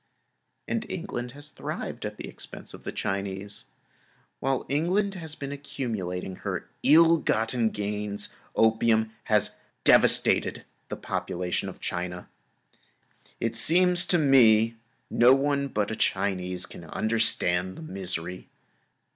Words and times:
And 0.67 0.83
England 0.89 1.33
has 1.33 1.49
thrived 1.49 2.07
at 2.07 2.17
the 2.17 2.27
expense 2.27 2.73
of 2.73 2.83
the 2.85 2.91
Chinese. 2.91 3.65
While 4.39 4.65
England 4.67 5.13
has 5.13 5.35
been 5.35 5.51
accumulating 5.51 6.37
her 6.37 6.71
ill 6.81 7.19
gotten 7.19 7.69
gains, 7.69 8.29
opium 8.55 9.11
has 9.25 9.59
devastated 9.83 10.65
the 10.89 10.97
population 10.97 11.69
of 11.69 11.79
China. 11.79 12.29
It 13.39 13.55
seems 13.55 14.07
to 14.07 14.17
me 14.17 14.69
that 14.71 14.75
no 15.11 15.35
one 15.35 15.67
but 15.67 15.91
a 15.91 15.95
Chinese 15.95 16.65
can 16.65 16.83
understand 16.85 17.75
the 17.77 17.83
misery. 17.83 18.49